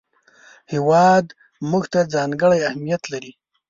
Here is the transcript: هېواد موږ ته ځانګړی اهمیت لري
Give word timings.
هېواد 0.73 1.25
موږ 1.69 1.83
ته 1.93 1.99
ځانګړی 2.13 2.59
اهمیت 2.69 3.03
لري 3.13 3.31